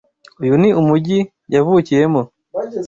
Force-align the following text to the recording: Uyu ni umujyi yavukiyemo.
Uyu 0.41 0.53
ni 0.61 0.69
umujyi 0.81 1.19
yavukiyemo. 1.53 2.21